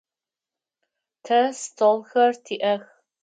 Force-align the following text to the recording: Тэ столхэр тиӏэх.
Тэ 1.25 1.39
столхэр 1.61 2.31
тиӏэх. 2.45 2.83